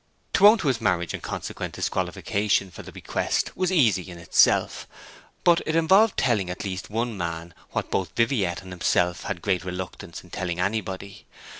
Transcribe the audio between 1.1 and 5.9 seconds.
and consequent disqualification for the bequest was easy in itself; but it